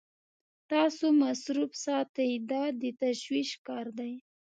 [0.71, 4.13] تاسو مصروف ساتي دا د تشویش کار دی.